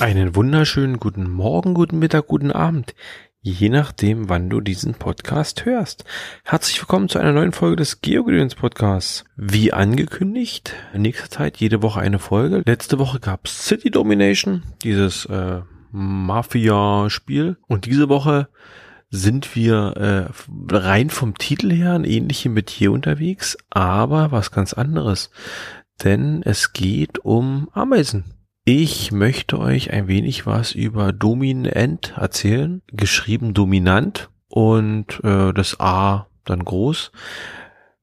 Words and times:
Einen 0.00 0.34
wunderschönen 0.34 0.98
guten 0.98 1.30
Morgen, 1.30 1.74
guten 1.74 1.98
Mittag, 1.98 2.26
guten 2.26 2.50
Abend, 2.50 2.94
je 3.42 3.68
nachdem, 3.68 4.30
wann 4.30 4.48
du 4.48 4.62
diesen 4.62 4.94
Podcast 4.94 5.66
hörst. 5.66 6.06
Herzlich 6.42 6.80
willkommen 6.80 7.10
zu 7.10 7.18
einer 7.18 7.34
neuen 7.34 7.52
Folge 7.52 7.76
des 7.76 8.00
GeoGedöns 8.00 8.54
Podcasts. 8.54 9.26
Wie 9.36 9.74
angekündigt, 9.74 10.72
in 10.94 11.02
nächster 11.02 11.28
Zeit 11.28 11.58
jede 11.58 11.82
Woche 11.82 12.00
eine 12.00 12.18
Folge. 12.18 12.62
Letzte 12.64 12.98
Woche 12.98 13.20
gab's 13.20 13.66
City 13.66 13.90
Domination, 13.90 14.62
dieses 14.82 15.26
äh, 15.26 15.60
Mafia-Spiel. 15.92 17.58
Und 17.68 17.84
diese 17.84 18.08
Woche 18.08 18.48
sind 19.10 19.54
wir 19.54 20.30
äh, 20.30 20.74
rein 20.74 21.10
vom 21.10 21.36
Titel 21.36 21.70
her 21.70 21.92
ein 21.92 22.04
ähnliches 22.04 22.50
Metier 22.50 22.92
unterwegs, 22.92 23.58
aber 23.68 24.32
was 24.32 24.50
ganz 24.50 24.72
anderes. 24.72 25.30
Denn 26.02 26.40
es 26.42 26.72
geht 26.72 27.18
um 27.18 27.68
Ameisen. 27.74 28.39
Ich 28.64 29.10
möchte 29.10 29.58
euch 29.58 29.90
ein 29.90 30.06
wenig 30.06 30.44
was 30.44 30.72
über 30.72 31.12
Dominant 31.12 32.14
erzählen, 32.16 32.82
geschrieben 32.88 33.54
dominant 33.54 34.28
und 34.48 35.24
äh, 35.24 35.52
das 35.54 35.80
A 35.80 36.26
dann 36.44 36.64
groß. 36.64 37.10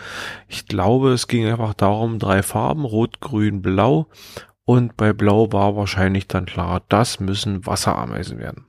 Ich 0.49 0.67
glaube, 0.67 1.13
es 1.13 1.29
ging 1.29 1.47
einfach 1.47 1.73
darum, 1.73 2.19
drei 2.19 2.43
Farben, 2.43 2.85
Rot, 2.85 3.21
Grün, 3.21 3.63
Blau. 3.63 4.09
Und 4.65 4.97
bei 4.97 5.13
Blau 5.13 5.53
war 5.53 5.77
wahrscheinlich 5.77 6.27
dann 6.27 6.47
klar, 6.47 6.83
das 6.89 7.21
müssen 7.21 7.65
Wasserameisen 7.65 8.41
werden. 8.41 8.67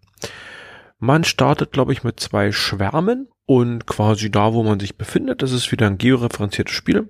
Man 1.00 1.24
startet, 1.24 1.72
glaube 1.72 1.94
ich, 1.94 2.04
mit 2.04 2.20
zwei 2.20 2.52
Schwärmen 2.52 3.28
und 3.48 3.88
quasi 3.88 4.30
da, 4.30 4.54
wo 4.54 4.62
man 4.62 4.80
sich 4.80 4.98
befindet, 4.98 5.42
das 5.42 5.52
ist 5.52 5.72
wieder 5.72 5.88
ein 5.88 5.98
georeferenziertes 5.98 6.76
Spiel, 6.76 7.10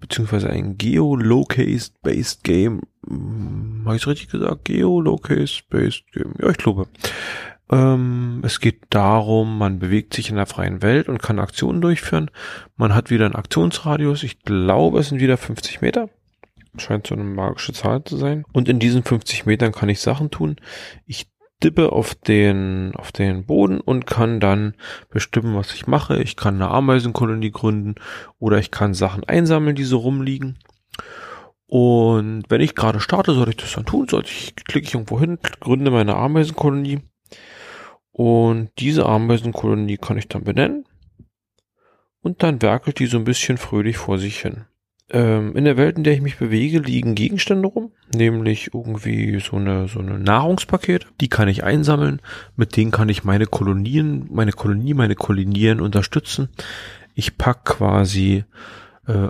beziehungsweise 0.00 0.50
ein 0.50 0.76
Geolocase-based 0.76 2.42
Game. 2.42 2.80
Hm, 3.06 3.82
Habe 3.84 3.94
ich 3.94 4.06
richtig 4.08 4.30
gesagt? 4.30 4.64
Geolocase-based 4.64 6.02
Game. 6.12 6.34
Ja, 6.40 6.50
ich 6.50 6.56
glaube. 6.56 6.88
Ähm, 7.70 8.42
es 8.44 8.60
geht 8.60 8.82
darum, 8.90 9.58
man 9.58 9.78
bewegt 9.78 10.14
sich 10.14 10.30
in 10.30 10.36
der 10.36 10.46
freien 10.46 10.82
Welt 10.82 11.08
und 11.08 11.22
kann 11.22 11.40
Aktionen 11.40 11.80
durchführen. 11.80 12.30
Man 12.76 12.94
hat 12.94 13.10
wieder 13.10 13.26
einen 13.26 13.34
Aktionsradius. 13.34 14.22
Ich 14.22 14.42
glaube, 14.42 15.00
es 15.00 15.08
sind 15.08 15.20
wieder 15.20 15.36
50 15.36 15.80
Meter. 15.80 16.08
Scheint 16.78 17.06
so 17.06 17.14
eine 17.14 17.24
magische 17.24 17.72
Zahl 17.72 18.04
zu 18.04 18.16
sein. 18.16 18.44
Und 18.52 18.68
in 18.68 18.78
diesen 18.78 19.02
50 19.02 19.46
Metern 19.46 19.72
kann 19.72 19.88
ich 19.88 20.00
Sachen 20.00 20.30
tun. 20.30 20.56
Ich 21.06 21.28
dippe 21.62 21.90
auf 21.90 22.14
den, 22.14 22.92
auf 22.96 23.12
den 23.12 23.46
Boden 23.46 23.80
und 23.80 24.06
kann 24.06 24.40
dann 24.40 24.74
bestimmen, 25.10 25.56
was 25.56 25.72
ich 25.74 25.86
mache. 25.86 26.22
Ich 26.22 26.36
kann 26.36 26.56
eine 26.56 26.70
Ameisenkolonie 26.70 27.50
gründen 27.50 27.94
oder 28.38 28.58
ich 28.58 28.70
kann 28.70 28.94
Sachen 28.94 29.24
einsammeln, 29.24 29.74
die 29.74 29.84
so 29.84 29.98
rumliegen. 29.98 30.58
Und 31.66 32.44
wenn 32.48 32.60
ich 32.60 32.76
gerade 32.76 33.00
starte, 33.00 33.32
soll 33.32 33.48
ich 33.48 33.56
das 33.56 33.72
dann 33.72 33.86
tun. 33.86 34.06
Sollte 34.08 34.30
ich, 34.30 34.54
klicke 34.54 34.86
ich 34.86 34.94
irgendwo 34.94 35.18
hin, 35.18 35.38
gründe 35.58 35.90
meine 35.90 36.14
Ameisenkolonie 36.14 37.00
und 38.18 38.70
diese 38.78 39.04
Ameisenkolonie 39.04 39.98
kann 39.98 40.16
ich 40.16 40.26
dann 40.26 40.42
benennen. 40.42 40.86
Und 42.22 42.42
dann 42.42 42.62
werkelt 42.62 42.98
die 42.98 43.04
so 43.04 43.18
ein 43.18 43.24
bisschen 43.24 43.58
fröhlich 43.58 43.98
vor 43.98 44.18
sich 44.18 44.40
hin. 44.40 44.64
Ähm, 45.10 45.54
in 45.54 45.66
der 45.66 45.76
Welt, 45.76 45.98
in 45.98 46.04
der 46.04 46.14
ich 46.14 46.22
mich 46.22 46.38
bewege, 46.38 46.78
liegen 46.78 47.14
Gegenstände 47.14 47.68
rum, 47.68 47.92
nämlich 48.14 48.72
irgendwie 48.72 49.38
so 49.40 49.56
eine, 49.56 49.86
so 49.88 49.98
eine 49.98 50.18
Nahrungspakete. 50.18 51.06
Die 51.20 51.28
kann 51.28 51.48
ich 51.48 51.62
einsammeln. 51.62 52.22
Mit 52.56 52.74
denen 52.78 52.90
kann 52.90 53.10
ich 53.10 53.24
meine 53.24 53.44
Kolonien, 53.44 54.26
meine 54.30 54.52
Kolonie, 54.52 54.94
meine 54.94 55.14
Kolonien 55.14 55.82
unterstützen. 55.82 56.48
Ich 57.14 57.36
pack 57.36 57.66
quasi 57.66 58.44
äh, 59.06 59.28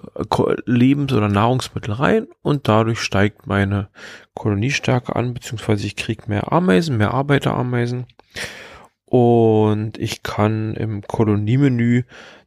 Lebens- 0.65 1.13
oder 1.13 1.27
Nahrungsmittel 1.27 1.93
rein 1.93 2.29
und 2.41 2.69
dadurch 2.69 3.01
steigt 3.01 3.49
meine 3.49 3.89
Koloniestärke 4.35 5.17
an, 5.17 5.35
beziehungsweise 5.35 5.89
ich 5.89 5.97
kriege 5.97 6.23
mehr 6.29 6.53
Ameisen, 6.53 6.99
mehr 6.99 7.15
Arbeiterameisen 7.15 8.07
und 9.17 9.97
ich 9.99 10.23
kann 10.23 10.75
im 10.75 11.01
Koloniemenü 11.01 12.03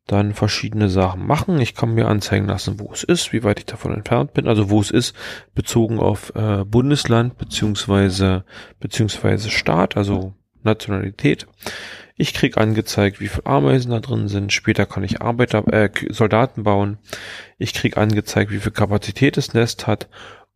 dann 0.06 0.34
verschiedene 0.34 0.90
Sachen 0.90 1.25
machen. 1.25 1.59
Ich 1.59 1.75
kann 1.75 1.94
mir 1.94 2.07
anzeigen 2.07 2.47
lassen, 2.47 2.80
wo 2.80 2.91
es 2.91 3.03
ist, 3.03 3.34
wie 3.34 3.44
weit 3.44 3.59
ich 3.59 3.66
davon 3.66 3.94
entfernt 3.94 4.34
bin, 4.34 4.47
also 4.47 4.69
wo 4.69 4.80
es 4.81 4.91
ist, 4.91 5.16
bezogen 5.56 6.00
auf 6.00 6.34
äh, 6.35 6.63
Bundesland 6.66 7.38
beziehungsweise 7.38 8.44
beziehungsweise 8.80 9.50
Staat, 9.50 9.97
also 9.97 10.33
Nationalität. 10.63 11.48
Ich 12.16 12.33
krieg 12.33 12.57
angezeigt, 12.57 13.19
wie 13.19 13.30
viele 13.30 13.45
Ameisen 13.45 13.92
da 13.92 14.00
drin 14.00 14.27
sind. 14.27 14.51
Später 14.51 14.86
kann 14.86 15.04
ich 15.04 15.22
Arbeiter, 15.22 15.65
äh, 15.72 15.89
Soldaten 16.10 16.63
bauen. 16.63 16.98
Ich 17.57 17.74
krieg 17.74 17.98
angezeigt, 17.98 18.51
wie 18.51 18.60
viel 18.60 18.74
Kapazität 18.74 19.38
das 19.38 19.54
Nest 19.54 19.88
hat 19.88 20.10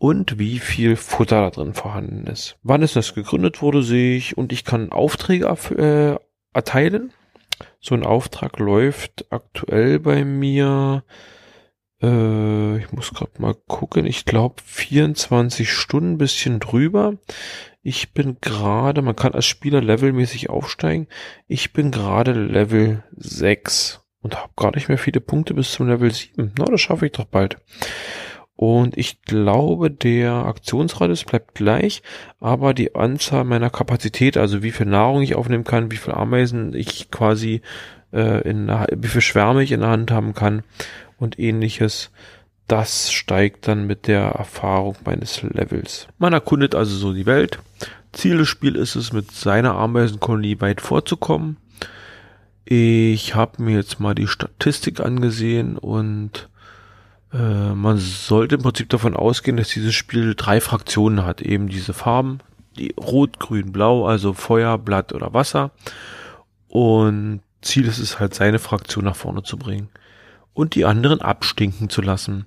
und 0.03 0.37
wie 0.37 0.59
viel 0.59 0.97
Futter 0.97 1.43
da 1.43 1.49
drin 1.49 1.73
vorhanden 1.73 2.27
ist. 2.27 2.57
Wann 2.61 2.83
es 2.83 2.91
das 2.91 3.15
gegründet 3.15 3.61
wurde, 3.61 3.83
sehe 3.83 4.17
ich 4.17 4.37
und 4.37 4.51
ich 4.51 4.65
kann 4.65 4.91
Aufträge 4.91 5.45
äh, 5.77 6.19
erteilen. 6.53 7.13
So 7.79 7.95
ein 7.95 8.03
Auftrag 8.03 8.59
läuft 8.59 9.27
aktuell 9.29 9.99
bei 9.99 10.25
mir. 10.25 11.05
Äh, 12.01 12.79
ich 12.79 12.91
muss 12.91 13.13
gerade 13.13 13.31
mal 13.41 13.55
gucken. 13.69 14.05
Ich 14.05 14.25
glaube 14.25 14.55
24 14.65 15.71
Stunden, 15.71 16.17
bisschen 16.17 16.59
drüber. 16.59 17.13
Ich 17.81 18.11
bin 18.11 18.39
gerade, 18.41 19.01
man 19.03 19.15
kann 19.15 19.33
als 19.33 19.45
Spieler 19.45 19.79
levelmäßig 19.79 20.49
aufsteigen. 20.49 21.07
Ich 21.47 21.71
bin 21.71 21.91
gerade 21.91 22.33
Level 22.33 23.05
6 23.15 24.01
und 24.19 24.35
habe 24.35 24.51
gar 24.57 24.75
nicht 24.75 24.89
mehr 24.89 24.97
viele 24.97 25.21
Punkte 25.21 25.53
bis 25.53 25.71
zum 25.71 25.87
Level 25.87 26.11
7. 26.11 26.55
Na, 26.57 26.65
das 26.65 26.81
schaffe 26.81 27.05
ich 27.05 27.13
doch 27.13 27.23
bald. 27.23 27.55
Und 28.55 28.97
ich 28.97 29.23
glaube, 29.23 29.89
der 29.89 30.31
Aktionsradius 30.31 31.23
bleibt 31.23 31.55
gleich, 31.55 32.03
aber 32.39 32.73
die 32.73 32.95
Anzahl 32.95 33.43
meiner 33.45 33.69
Kapazität, 33.69 34.37
also 34.37 34.61
wie 34.61 34.71
viel 34.71 34.85
Nahrung 34.85 35.21
ich 35.21 35.35
aufnehmen 35.35 35.63
kann, 35.63 35.91
wie 35.91 35.97
viel 35.97 36.13
Ameisen 36.13 36.73
ich 36.75 37.09
quasi 37.09 37.61
äh, 38.11 38.47
in 38.47 38.67
wie 38.67 39.07
viel 39.07 39.21
Schwärme 39.21 39.63
ich 39.63 39.71
in 39.71 39.79
der 39.79 39.89
Hand 39.89 40.11
haben 40.11 40.33
kann 40.33 40.63
und 41.17 41.39
ähnliches, 41.39 42.11
das 42.67 43.11
steigt 43.11 43.67
dann 43.67 43.87
mit 43.87 44.07
der 44.07 44.21
Erfahrung 44.21 44.95
meines 45.03 45.41
Levels. 45.41 46.07
Man 46.17 46.33
erkundet 46.33 46.75
also 46.75 46.95
so 46.95 47.13
die 47.13 47.25
Welt. 47.25 47.59
Ziel 48.13 48.37
des 48.37 48.47
Spiels 48.47 48.77
ist 48.77 48.95
es, 48.95 49.13
mit 49.13 49.31
seiner 49.31 49.75
Ameisenkolonie 49.75 50.61
weit 50.61 50.79
vorzukommen. 50.79 51.57
Ich 52.65 53.35
habe 53.35 53.61
mir 53.61 53.75
jetzt 53.75 53.99
mal 53.99 54.15
die 54.15 54.27
Statistik 54.27 54.99
angesehen 55.01 55.77
und 55.77 56.49
äh, 57.33 57.73
man 57.73 57.97
sollte 57.97 58.55
im 58.55 58.61
Prinzip 58.61 58.89
davon 58.89 59.15
ausgehen, 59.15 59.57
dass 59.57 59.69
dieses 59.69 59.95
Spiel 59.95 60.35
drei 60.35 60.61
Fraktionen 60.61 61.25
hat. 61.25 61.41
Eben 61.41 61.67
diese 61.67 61.93
Farben, 61.93 62.39
die 62.77 62.93
Rot, 62.97 63.39
Grün, 63.39 63.71
Blau, 63.71 64.05
also 64.05 64.33
Feuer, 64.33 64.77
Blatt 64.77 65.13
oder 65.13 65.33
Wasser. 65.33 65.71
Und 66.67 67.41
Ziel 67.61 67.87
ist 67.87 67.99
es 67.99 68.19
halt, 68.19 68.33
seine 68.33 68.59
Fraktion 68.59 69.05
nach 69.05 69.15
vorne 69.15 69.43
zu 69.43 69.57
bringen 69.57 69.89
und 70.53 70.75
die 70.75 70.85
anderen 70.85 71.21
abstinken 71.21 71.89
zu 71.89 72.01
lassen. 72.01 72.45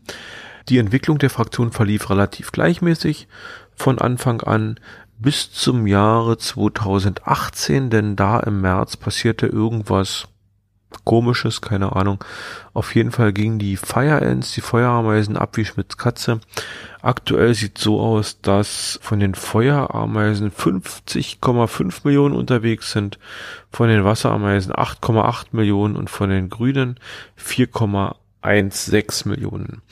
Die 0.68 0.78
Entwicklung 0.78 1.18
der 1.18 1.30
Fraktion 1.30 1.72
verlief 1.72 2.10
relativ 2.10 2.52
gleichmäßig 2.52 3.28
von 3.74 3.98
Anfang 3.98 4.40
an 4.42 4.80
bis 5.18 5.52
zum 5.52 5.86
Jahre 5.86 6.38
2018, 6.38 7.90
denn 7.90 8.16
da 8.16 8.40
im 8.40 8.60
März 8.60 8.96
passierte 8.96 9.46
irgendwas 9.46 10.28
komisches, 11.04 11.60
keine 11.60 11.94
Ahnung. 11.94 12.22
Auf 12.75 12.94
jeden 12.94 13.10
Fall 13.10 13.32
gingen 13.32 13.58
die 13.58 13.76
Fire 13.76 14.20
Ants, 14.22 14.52
die 14.52 14.60
Feuerameisen 14.60 15.37
ab 15.37 15.56
wie 15.56 15.64
Schmidts 15.64 15.96
Katze. 15.96 16.40
Aktuell 17.02 17.54
sieht 17.54 17.78
so 17.78 18.00
aus, 18.00 18.40
dass 18.40 18.98
von 19.02 19.20
den 19.20 19.34
Feuerameisen 19.34 20.50
50,5 20.50 22.00
Millionen 22.04 22.34
unterwegs 22.34 22.93
sind, 22.93 23.19
von 23.70 23.88
den 23.88 24.04
Wasserameisen 24.04 24.72
8,8 24.72 25.46
Millionen 25.52 25.96
und 25.96 26.10
von 26.10 26.31
den 26.31 26.48
Grünen 26.48 26.98
4,16 28.46 29.28
Millionen. 29.28 29.82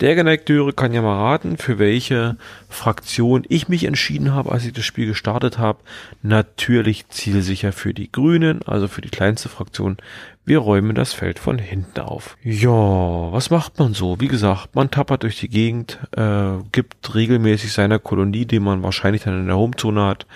Der 0.00 0.14
geneigte 0.14 0.52
Hörer 0.52 0.72
kann 0.72 0.92
ja 0.92 1.00
mal 1.00 1.16
raten, 1.16 1.56
für 1.56 1.78
welche 1.78 2.36
Fraktion 2.68 3.44
ich 3.48 3.68
mich 3.68 3.84
entschieden 3.84 4.32
habe, 4.34 4.52
als 4.52 4.64
ich 4.64 4.72
das 4.72 4.84
Spiel 4.84 5.06
gestartet 5.06 5.58
habe. 5.58 5.78
Natürlich 6.22 7.08
zielsicher 7.08 7.72
für 7.72 7.94
die 7.94 8.10
Grünen, 8.10 8.62
also 8.62 8.88
für 8.88 9.00
die 9.00 9.10
kleinste 9.10 9.48
Fraktion, 9.48 9.98
wir 10.44 10.58
räumen 10.58 10.96
das 10.96 11.12
Feld 11.12 11.38
von 11.38 11.58
hinten 11.58 12.00
auf. 12.00 12.36
Ja, 12.42 12.68
was 12.70 13.50
macht 13.50 13.78
man 13.78 13.94
so? 13.94 14.18
Wie 14.20 14.26
gesagt, 14.26 14.74
man 14.74 14.90
tappert 14.90 15.22
durch 15.22 15.38
die 15.38 15.48
Gegend, 15.48 15.98
äh, 16.16 16.58
gibt 16.72 17.14
regelmäßig 17.14 17.72
seiner 17.72 18.00
Kolonie, 18.00 18.44
die 18.44 18.58
man 18.58 18.82
wahrscheinlich 18.82 19.22
dann 19.22 19.38
in 19.38 19.46
der 19.46 19.56
Homezone 19.56 20.04
hat, 20.04 20.26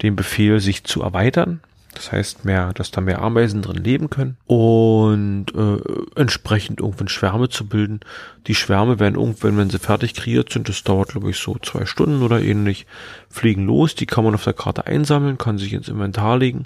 den 0.00 0.16
Befehl, 0.16 0.58
sich 0.60 0.84
zu 0.84 1.02
erweitern. 1.02 1.60
Das 1.94 2.10
heißt 2.10 2.44
mehr, 2.44 2.72
dass 2.72 2.90
da 2.90 3.00
mehr 3.00 3.20
Ameisen 3.20 3.60
drin 3.60 3.82
leben 3.82 4.08
können 4.08 4.38
und 4.46 5.46
äh, 5.54 5.78
entsprechend 6.18 6.80
irgendwann 6.80 7.08
Schwärme 7.08 7.50
zu 7.50 7.68
bilden. 7.68 8.00
Die 8.46 8.54
Schwärme 8.54 8.98
werden 8.98 9.16
irgendwann, 9.16 9.58
wenn 9.58 9.70
sie 9.70 9.78
fertig 9.78 10.14
kreiert 10.14 10.50
sind, 10.50 10.68
das 10.68 10.82
dauert 10.84 11.10
glaube 11.10 11.30
ich 11.30 11.36
so 11.36 11.56
zwei 11.62 11.84
Stunden 11.84 12.22
oder 12.22 12.40
ähnlich, 12.40 12.86
fliegen 13.28 13.66
los. 13.66 13.94
Die 13.94 14.06
kann 14.06 14.24
man 14.24 14.34
auf 14.34 14.44
der 14.44 14.54
Karte 14.54 14.86
einsammeln, 14.86 15.36
kann 15.36 15.58
sich 15.58 15.74
ins 15.74 15.88
Inventar 15.88 16.38
legen 16.38 16.64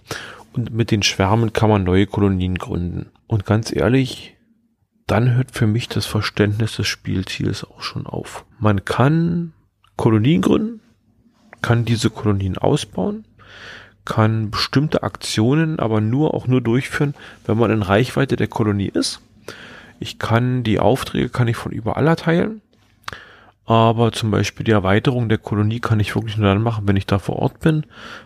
und 0.53 0.73
mit 0.73 0.91
den 0.91 1.03
Schwärmen 1.03 1.53
kann 1.53 1.71
man 1.71 1.85
neue 1.85 2.07
Kolonien 2.07 2.57
gründen. 2.57 3.11
Und 3.27 3.45
ganz 3.45 3.75
ehrlich, 3.75 4.37
dann 5.07 5.35
hört 5.35 5.51
für 5.53 5.67
mich 5.67 5.89
das 5.89 6.07
Verständnis 6.07 6.77
des 6.77 6.87
Spielziels 6.87 7.65
auch 7.65 7.83
schon 7.83 8.07
auf. 8.07 8.45
Man 8.59 8.85
kann 8.85 9.53
Kolonien 9.97 10.41
gründen, 10.41 10.81
kann 11.63 11.85
diese 11.85 12.11
Kolonien 12.11 12.59
ausbauen, 12.59 13.27
kann 14.07 14.51
bestimmte 14.51 15.03
Aktionen 15.03 15.79
aber 15.79 16.01
nur 16.01 16.33
auch 16.33 16.47
nur 16.47 16.63
durchführen, 16.63 17.15
wenn 17.45 17.59
man 17.59 17.71
in 17.71 17.83
Reichweite 17.83 18.37
der 18.37 18.49
Kolonie 18.49 18.89
ist. 18.89 19.21
Ich 20.01 20.19
kann 20.19 20.63
die 20.63 20.81
Aufträge 20.81 21.29
kann 21.29 21.49
ich 21.49 21.57
von 21.57 21.73
überall 21.73 22.07
erteilen, 22.07 22.63
aber 23.67 24.13
zum 24.13 24.31
Beispiel 24.31 24.65
die 24.65 24.73
Erweiterung 24.73 25.29
der 25.29 25.39
Kolonie 25.39 25.81
kann 25.81 26.01
ich 26.01 26.15
wirklich 26.15 26.37
nur 26.37 26.49
dann 26.49 26.63
machen, 26.63 26.87
wenn 26.87 26.97
ich 26.97 27.07
da 27.07 27.19
vor 27.19 27.37
Ort 27.37 27.61
bin, 27.61 27.85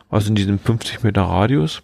also 0.09 0.29
in 0.29 0.35
diesem 0.35 0.59
50 0.59 1.03
Meter 1.03 1.23
Radius. 1.23 1.83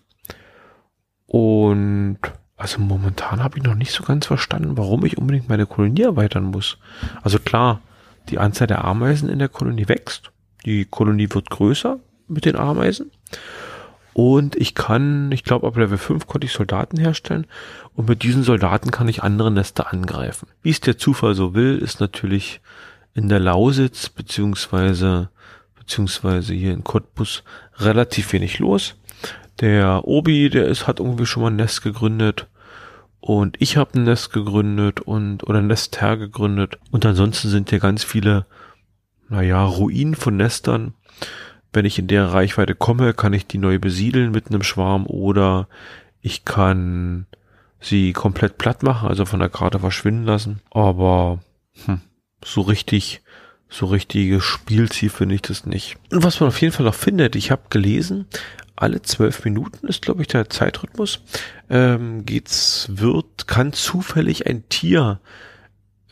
Und 1.27 2.19
also 2.57 2.81
momentan 2.81 3.43
habe 3.43 3.59
ich 3.59 3.65
noch 3.65 3.75
nicht 3.75 3.93
so 3.93 4.03
ganz 4.03 4.27
verstanden, 4.27 4.77
warum 4.77 5.05
ich 5.05 5.19
unbedingt 5.19 5.49
meine 5.49 5.67
Kolonie 5.67 6.03
erweitern 6.03 6.45
muss. 6.45 6.79
Also 7.23 7.39
klar, 7.39 7.81
die 8.29 8.39
Anzahl 8.39 8.67
der 8.67 8.85
Ameisen 8.85 9.29
in 9.29 9.39
der 9.39 9.49
Kolonie 9.49 9.89
wächst. 9.89 10.33
Die 10.65 10.85
Kolonie 10.85 11.29
wird 11.31 11.51
größer 11.51 11.99
mit 12.29 12.45
den 12.45 12.57
Ameisen. 12.57 13.11
Und 14.19 14.57
ich 14.57 14.75
kann, 14.75 15.31
ich 15.31 15.45
glaube, 15.45 15.67
ab 15.67 15.77
Level 15.77 15.99
5 15.99 16.27
konnte 16.27 16.47
ich 16.47 16.53
Soldaten 16.55 16.97
herstellen. 16.97 17.47
Und 17.93 18.09
mit 18.09 18.23
diesen 18.23 18.45
Soldaten 18.45 18.91
kann 18.91 19.09
ich 19.09 19.23
andere 19.23 19.51
Nester 19.51 19.93
angreifen. 19.93 20.49
Wie 20.63 20.71
es 20.71 20.81
der 20.81 20.97
Zufall 20.97 21.35
so 21.35 21.53
will, 21.53 21.77
ist 21.77 22.01
natürlich 22.01 22.63
in 23.13 23.29
der 23.29 23.41
Lausitz 23.41 24.09
beziehungsweise 24.09 25.29
beziehungsweise 25.77 26.55
hier 26.55 26.73
in 26.73 26.83
Cottbus 26.83 27.43
relativ 27.77 28.33
wenig 28.33 28.59
los. 28.59 28.95
Der 29.61 30.09
Obi, 30.09 30.49
der 30.49 30.65
ist, 30.65 30.87
hat 30.87 30.99
irgendwie 30.99 31.27
schon 31.27 31.43
mal 31.43 31.51
ein 31.51 31.57
Nest 31.57 31.83
gegründet. 31.83 32.47
Und 33.21 33.61
ich 33.61 33.77
habe 33.77 33.99
ein 33.99 34.05
Nest 34.05 34.33
gegründet 34.33 35.01
und 35.01 35.47
oder 35.47 35.59
ein 35.59 35.67
Nesther 35.67 36.17
gegründet. 36.17 36.79
Und 36.91 37.05
ansonsten 37.05 37.51
sind 37.51 37.69
hier 37.69 37.81
ganz 37.81 38.03
viele, 38.03 38.47
naja, 39.29 39.63
Ruinen 39.63 40.15
von 40.15 40.39
Nestern. 40.39 40.95
Wenn 41.77 41.85
ich 41.85 41.99
in 41.99 42.07
der 42.07 42.33
Reichweite 42.33 42.75
komme, 42.75 43.13
kann 43.13 43.35
ich 43.35 43.47
die 43.47 43.59
neu 43.59 43.79
besiedeln 43.79 44.31
mit 44.31 44.49
einem 44.49 44.63
Schwarm 44.63 45.07
oder 45.07 45.69
ich 46.23 46.47
kann 46.47 47.27
sie 47.81 48.15
komplett 48.15 48.57
platt 48.57 48.83
machen, 48.83 49.11
also 49.11 49.27
von 49.27 49.41
der 49.41 49.51
Karte 49.51 49.79
verschwinden 49.79 50.25
lassen. 50.25 50.63
Aber 50.71 51.41
hm, 51.85 52.01
so 52.43 52.63
richtig, 52.63 53.21
so 53.69 53.85
richtiges 53.85 54.43
Spielziel 54.43 55.11
finde 55.11 55.35
ich 55.35 55.43
das 55.43 55.67
nicht. 55.67 55.99
Und 56.11 56.25
was 56.25 56.41
man 56.41 56.49
auf 56.49 56.63
jeden 56.63 56.73
Fall 56.73 56.89
auch 56.89 56.95
findet, 56.95 57.37
ich 57.37 57.51
habe 57.51 57.65
gelesen, 57.69 58.25
alle 58.75 59.03
zwölf 59.03 59.45
Minuten 59.45 59.87
ist, 59.87 60.01
glaube 60.01 60.23
ich, 60.23 60.29
der 60.29 60.49
Zeitrhythmus. 60.49 61.21
Ähm, 61.69 62.25
geht's, 62.25 62.89
wird, 62.91 63.49
kann 63.49 63.75
zufällig 63.75 64.47
ein 64.47 64.67
Tier 64.71 65.21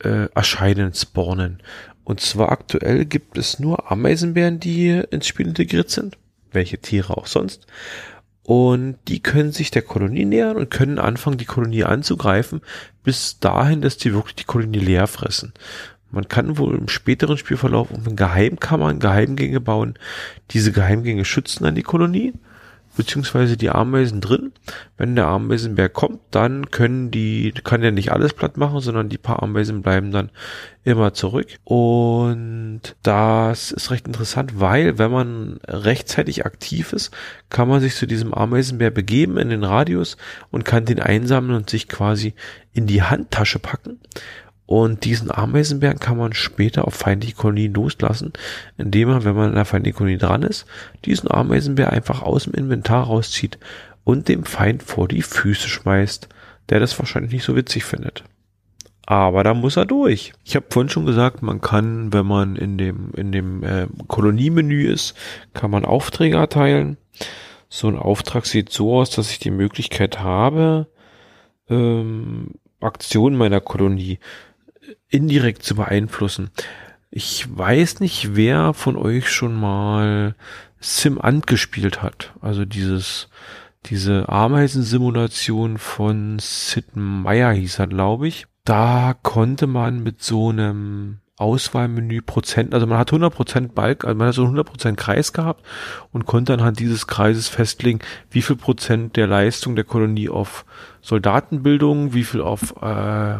äh, 0.03 0.27
erscheinen, 0.35 0.93
spawnen. 0.93 1.63
Und 2.05 2.21
zwar 2.21 2.51
aktuell 2.51 3.03
gibt 3.03 3.37
es 3.37 3.59
nur 3.59 3.91
Ameisenbären, 3.91 4.59
die 4.59 5.03
ins 5.09 5.27
Spiel 5.27 5.47
integriert 5.47 5.89
sind. 5.89 6.17
Welche 6.51 6.77
Tiere 6.77 7.17
auch 7.17 7.27
sonst. 7.27 7.65
Und 8.43 8.97
die 9.07 9.21
können 9.21 9.51
sich 9.51 9.71
der 9.71 9.81
Kolonie 9.81 10.23
nähern 10.23 10.55
und 10.55 10.69
können 10.69 10.99
anfangen, 10.99 11.39
die 11.39 11.45
Kolonie 11.45 11.83
anzugreifen, 11.83 12.61
bis 13.03 13.39
dahin, 13.39 13.81
dass 13.81 13.97
die 13.97 14.13
wirklich 14.13 14.35
die 14.35 14.43
Kolonie 14.43 14.79
leer 14.79 15.07
fressen. 15.07 15.53
Man 16.11 16.27
kann 16.27 16.59
wohl 16.59 16.75
im 16.75 16.87
späteren 16.87 17.37
Spielverlauf 17.37 17.89
um 17.89 18.15
Geheimkammern, 18.15 18.99
Geheimgänge 18.99 19.59
bauen. 19.59 19.95
Diese 20.51 20.71
Geheimgänge 20.71 21.25
schützen 21.25 21.63
dann 21.63 21.75
die 21.75 21.81
Kolonie 21.81 22.33
beziehungsweise 22.95 23.57
die 23.57 23.69
Ameisen 23.69 24.21
drin. 24.21 24.53
Wenn 24.97 25.15
der 25.15 25.27
Ameisenbär 25.27 25.89
kommt, 25.89 26.21
dann 26.31 26.71
können 26.71 27.11
die, 27.11 27.53
kann 27.63 27.81
der 27.81 27.91
nicht 27.91 28.11
alles 28.11 28.33
platt 28.33 28.57
machen, 28.57 28.79
sondern 28.79 29.09
die 29.09 29.17
paar 29.17 29.43
Ameisen 29.43 29.81
bleiben 29.81 30.11
dann 30.11 30.31
immer 30.83 31.13
zurück. 31.13 31.47
Und 31.63 32.81
das 33.03 33.71
ist 33.71 33.91
recht 33.91 34.07
interessant, 34.07 34.59
weil 34.59 34.97
wenn 34.97 35.11
man 35.11 35.59
rechtzeitig 35.67 36.45
aktiv 36.45 36.93
ist, 36.93 37.11
kann 37.49 37.67
man 37.67 37.81
sich 37.81 37.95
zu 37.95 38.05
diesem 38.05 38.33
Ameisenbär 38.33 38.91
begeben 38.91 39.37
in 39.37 39.49
den 39.49 39.63
Radius 39.63 40.17
und 40.51 40.65
kann 40.65 40.85
den 40.85 40.99
einsammeln 40.99 41.57
und 41.57 41.69
sich 41.69 41.87
quasi 41.87 42.33
in 42.73 42.87
die 42.87 43.03
Handtasche 43.03 43.59
packen. 43.59 43.99
Und 44.67 45.05
diesen 45.05 45.29
Ameisenbären 45.31 45.99
kann 45.99 46.17
man 46.17 46.33
später 46.33 46.87
auf 46.87 46.95
feindliche 46.95 47.35
Kolonien 47.35 47.73
loslassen, 47.73 48.33
indem 48.77 49.09
man, 49.09 49.23
wenn 49.23 49.35
man 49.35 49.49
in 49.49 49.55
der 49.55 49.65
feindlichen 49.65 49.97
Kolonie 49.97 50.17
dran 50.17 50.41
ist, 50.41 50.65
diesen 51.05 51.29
Ameisenbär 51.29 51.91
einfach 51.91 52.23
aus 52.23 52.45
dem 52.45 52.53
Inventar 52.53 53.05
rauszieht 53.05 53.59
und 54.03 54.27
dem 54.27 54.43
Feind 54.43 54.81
vor 54.81 55.07
die 55.07 55.21
Füße 55.21 55.67
schmeißt, 55.67 56.29
der 56.69 56.79
das 56.79 56.97
wahrscheinlich 56.97 57.31
nicht 57.31 57.43
so 57.43 57.55
witzig 57.55 57.83
findet. 57.83 58.23
Aber 59.05 59.43
da 59.43 59.53
muss 59.53 59.77
er 59.77 59.85
durch. 59.85 60.33
Ich 60.43 60.55
habe 60.55 60.65
vorhin 60.69 60.89
schon 60.89 61.05
gesagt, 61.05 61.43
man 61.43 61.61
kann, 61.61 62.11
wenn 62.11 62.25
man 62.25 62.55
in 62.55 62.77
dem 62.79 63.11
in 63.15 63.31
dem 63.31 63.63
äh, 63.63 63.87
Koloniemenü 64.07 64.91
ist, 64.91 65.15
kann 65.53 65.69
man 65.69 65.85
Aufträge 65.85 66.37
erteilen. 66.37 66.97
So 67.69 67.87
ein 67.87 67.97
Auftrag 67.97 68.47
sieht 68.47 68.71
so 68.71 68.97
aus, 68.97 69.11
dass 69.11 69.29
ich 69.29 69.37
die 69.37 69.51
Möglichkeit 69.51 70.21
habe, 70.21 70.87
ähm, 71.69 72.55
Aktionen 72.79 73.37
meiner 73.37 73.61
Kolonie 73.61 74.19
indirekt 75.09 75.63
zu 75.63 75.75
beeinflussen. 75.75 76.49
Ich 77.11 77.45
weiß 77.55 77.99
nicht, 78.01 78.35
wer 78.35 78.73
von 78.73 78.97
euch 78.97 79.29
schon 79.29 79.59
mal 79.59 80.35
Sim 80.79 81.19
Ant 81.19 81.47
gespielt 81.47 82.03
hat. 82.03 82.33
Also 82.41 82.65
dieses, 82.65 83.29
diese 83.85 84.29
Ameisensimulation 84.29 85.77
von 85.77 86.37
Sid 86.39 86.95
Meier 86.95 87.51
hieß 87.53 87.79
er, 87.79 87.87
glaube 87.87 88.27
ich. 88.27 88.47
Da 88.65 89.15
konnte 89.21 89.67
man 89.67 90.03
mit 90.03 90.21
so 90.21 90.49
einem 90.49 91.19
Auswahlmenü 91.37 92.21
Prozent, 92.21 92.73
also 92.73 92.87
man 92.87 92.97
hat 92.97 93.11
100% 93.11 93.73
Balk, 93.73 94.05
also 94.05 94.17
man 94.17 94.27
hat 94.27 94.35
so 94.35 94.45
100% 94.45 94.95
Kreis 94.95 95.33
gehabt 95.33 95.65
und 96.13 96.25
konnte 96.25 96.53
anhand 96.53 96.79
dieses 96.79 97.07
Kreises 97.07 97.49
festlegen, 97.49 97.99
wie 98.31 98.41
viel 98.41 98.55
Prozent 98.55 99.17
der 99.17 99.27
Leistung 99.27 99.75
der 99.75 99.83
Kolonie 99.83 100.29
auf 100.29 100.65
Soldatenbildung, 101.01 102.13
wie 102.13 102.23
viel 102.23 102.41
auf 102.41 102.81
äh, 102.81 103.39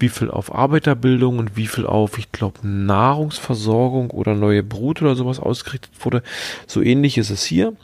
wie 0.00 0.08
viel 0.08 0.30
auf 0.30 0.54
Arbeiterbildung 0.54 1.38
und 1.38 1.56
wie 1.56 1.66
viel 1.66 1.86
auf, 1.86 2.18
ich 2.18 2.32
glaube, 2.32 2.66
Nahrungsversorgung 2.66 4.10
oder 4.10 4.34
neue 4.34 4.62
Brut 4.62 5.02
oder 5.02 5.14
sowas 5.14 5.40
ausgerichtet 5.40 5.92
wurde. 6.00 6.22
So 6.66 6.82
ähnlich 6.82 7.18
ist 7.18 7.30
es 7.30 7.44
hier. 7.44 7.74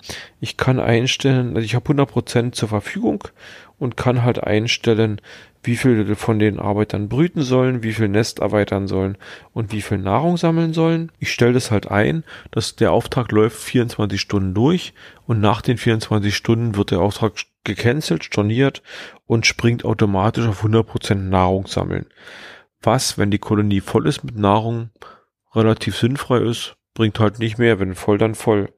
Ich 0.41 0.57
kann 0.57 0.81
einstellen, 0.81 1.57
also 1.57 1.65
ich 1.65 1.75
habe 1.75 1.93
100% 1.93 2.53
zur 2.53 2.69
Verfügung 2.69 3.25
und 3.79 3.97
kann 3.97 4.23
halt 4.23 4.43
einstellen, 4.43 5.21
wie 5.63 5.77
viel 5.77 6.15
von 6.15 6.39
den 6.39 6.61
Arbeitern 6.61 7.09
brüten 7.09 7.43
sollen, 7.43 7.83
wie 7.83 7.93
viel 7.93 8.09
Nest 8.09 8.39
erweitern 8.39 8.87
sollen 8.87 9.19
und 9.53 9.73
wie 9.73 9.83
viel 9.83 9.99
Nahrung 9.99 10.37
sammeln 10.37 10.73
sollen. 10.73 11.11
Ich 11.19 11.33
stelle 11.33 11.55
das 11.55 11.71
halt 11.71 11.91
ein, 11.91 12.23
dass 12.53 12.77
der 12.77 12.93
Auftrag 12.93 13.33
läuft 13.33 13.59
24 13.59 14.21
Stunden 14.21 14.55
durch 14.55 14.95
und 15.27 15.41
nach 15.41 15.63
den 15.63 15.77
24 15.77 16.35
Stunden 16.35 16.77
wird 16.77 16.93
der 16.93 17.01
Auftrag 17.01 17.33
gecancelt, 17.67 18.25
storniert 18.25 18.83
und 19.27 19.47
springt 19.47 19.85
automatisch 19.85 20.47
auf 20.47 20.65
100% 20.65 21.15
Nahrung 21.15 21.67
sammeln. 21.67 22.07
Was, 22.81 23.19
wenn 23.19 23.31
die 23.31 23.39
Kolonie 23.39 23.81
voll 23.81 24.07
ist 24.07 24.25
mit 24.25 24.39
Nahrung, 24.39 24.91
relativ 25.55 25.97
sinnfrei 25.97 26.39
ist, 26.39 26.77
bringt 26.95 27.21
halt 27.21 27.39
nicht 27.39 27.59
mehr, 27.59 27.79
wenn 27.79 27.95
voll, 27.95 28.19
dann 28.19 28.35
voll. 28.35 28.73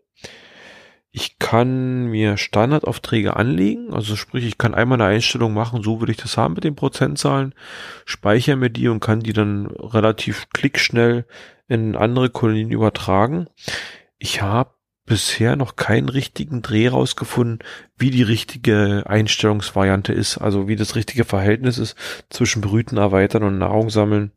Ich 1.10 1.38
kann 1.38 2.06
mir 2.06 2.36
Standardaufträge 2.36 3.36
anlegen, 3.36 3.92
also 3.94 4.14
sprich, 4.14 4.44
ich 4.44 4.58
kann 4.58 4.74
einmal 4.74 5.00
eine 5.00 5.10
Einstellung 5.10 5.54
machen, 5.54 5.82
so 5.82 6.00
will 6.00 6.10
ich 6.10 6.18
das 6.18 6.36
haben 6.36 6.54
mit 6.54 6.64
den 6.64 6.76
Prozentzahlen, 6.76 7.54
speichere 8.04 8.56
mir 8.56 8.70
die 8.70 8.88
und 8.88 9.00
kann 9.00 9.20
die 9.20 9.32
dann 9.32 9.66
relativ 9.66 10.48
klickschnell 10.50 11.26
in 11.66 11.96
andere 11.96 12.30
Kolonien 12.30 12.70
übertragen. 12.70 13.48
Ich 14.18 14.42
habe 14.42 14.74
bisher 15.08 15.56
noch 15.56 15.76
keinen 15.76 16.08
richtigen 16.08 16.62
Dreh 16.62 16.88
rausgefunden, 16.88 17.60
wie 17.96 18.10
die 18.10 18.22
richtige 18.22 19.04
Einstellungsvariante 19.06 20.12
ist, 20.12 20.38
also 20.38 20.68
wie 20.68 20.76
das 20.76 20.94
richtige 20.94 21.24
Verhältnis 21.24 21.78
ist 21.78 21.96
zwischen 22.30 22.60
Brüten, 22.60 22.98
Erweitern 22.98 23.42
und 23.42 23.58
Nahrung 23.58 23.90
sammeln. 23.90 24.32